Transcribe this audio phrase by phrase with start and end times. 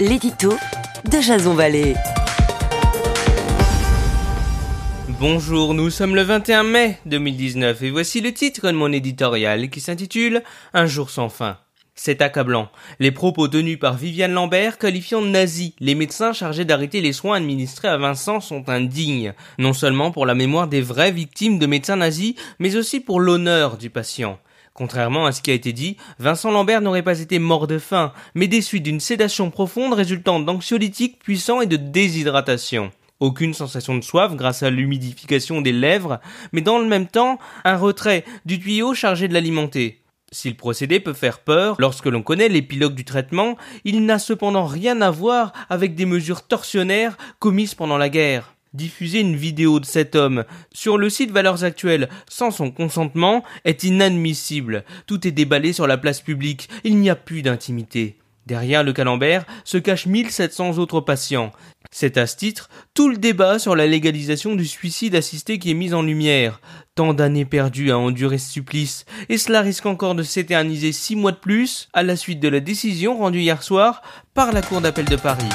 [0.00, 0.54] l'édito
[1.10, 1.94] de Jason Vallée.
[5.20, 9.80] Bonjour, nous sommes le 21 mai 2019 et voici le titre de mon éditorial qui
[9.80, 10.42] s'intitule
[10.72, 11.58] Un jour sans fin.
[11.94, 12.70] C'est accablant.
[12.98, 17.36] Les propos tenus par Viviane Lambert qualifiant de nazis les médecins chargés d'arrêter les soins
[17.36, 21.96] administrés à Vincent sont indignes, non seulement pour la mémoire des vraies victimes de médecins
[21.96, 24.38] nazis, mais aussi pour l'honneur du patient.
[24.74, 28.12] Contrairement à ce qui a été dit, Vincent Lambert n'aurait pas été mort de faim,
[28.34, 32.90] mais suites d'une sédation profonde résultant d'anxiolytiques puissants et de déshydratation.
[33.18, 36.20] Aucune sensation de soif grâce à l'humidification des lèvres,
[36.52, 40.00] mais dans le même temps, un retrait du tuyau chargé de l'alimenter.
[40.32, 44.64] Si le procédé peut faire peur lorsque l'on connaît l'épilogue du traitement, il n'a cependant
[44.64, 48.54] rien à voir avec des mesures torsionnaires commises pendant la guerre.
[48.72, 53.82] Diffuser une vidéo de cet homme sur le site Valeurs Actuelles sans son consentement est
[53.82, 54.84] inadmissible.
[55.08, 56.68] Tout est déballé sur la place publique.
[56.84, 58.16] Il n'y a plus d'intimité.
[58.46, 61.50] Derrière le calambert se cachent 1700 autres patients.
[61.90, 65.74] C'est à ce titre tout le débat sur la légalisation du suicide assisté qui est
[65.74, 66.60] mis en lumière.
[66.94, 71.32] Tant d'années perdues à endurer ce supplice, et cela risque encore de s'éterniser six mois
[71.32, 74.02] de plus à la suite de la décision rendue hier soir
[74.34, 75.48] par la Cour d'appel de Paris.